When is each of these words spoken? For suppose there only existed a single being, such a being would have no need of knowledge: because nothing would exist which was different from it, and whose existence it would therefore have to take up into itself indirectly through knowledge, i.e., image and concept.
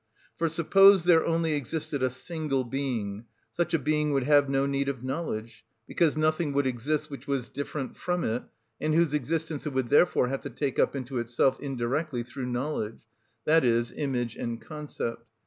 For 0.35 0.49
suppose 0.49 1.03
there 1.03 1.23
only 1.23 1.53
existed 1.53 2.01
a 2.01 2.09
single 2.09 2.63
being, 2.63 3.25
such 3.53 3.75
a 3.75 3.77
being 3.77 4.11
would 4.13 4.23
have 4.23 4.49
no 4.49 4.65
need 4.65 4.89
of 4.89 5.03
knowledge: 5.03 5.63
because 5.85 6.17
nothing 6.17 6.53
would 6.53 6.65
exist 6.65 7.11
which 7.11 7.27
was 7.27 7.49
different 7.49 7.95
from 7.95 8.23
it, 8.23 8.41
and 8.79 8.95
whose 8.95 9.13
existence 9.13 9.67
it 9.67 9.73
would 9.73 9.89
therefore 9.89 10.29
have 10.29 10.41
to 10.41 10.49
take 10.49 10.79
up 10.79 10.95
into 10.95 11.19
itself 11.19 11.59
indirectly 11.59 12.23
through 12.23 12.47
knowledge, 12.47 13.05
i.e., 13.47 13.81
image 13.95 14.35
and 14.37 14.59
concept. 14.59 15.23